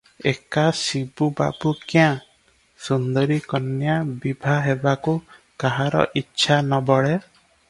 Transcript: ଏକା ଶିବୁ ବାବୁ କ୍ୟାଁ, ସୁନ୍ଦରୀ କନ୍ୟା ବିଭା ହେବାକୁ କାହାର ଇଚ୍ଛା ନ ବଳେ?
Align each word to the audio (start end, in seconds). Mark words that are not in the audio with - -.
ଏକା 0.29 0.61
ଶିବୁ 0.77 1.25
ବାବୁ 1.41 1.73
କ୍ୟାଁ, 1.91 2.15
ସୁନ୍ଦରୀ 2.87 3.37
କନ୍ୟା 3.53 3.99
ବିଭା 4.25 4.57
ହେବାକୁ 4.69 5.15
କାହାର 5.67 6.03
ଇଚ୍ଛା 6.25 6.61
ନ 6.65 6.83
ବଳେ? 6.91 7.15